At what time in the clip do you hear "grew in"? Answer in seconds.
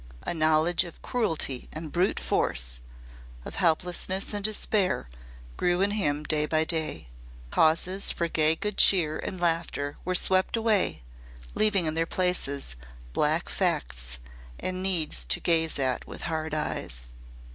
5.57-5.91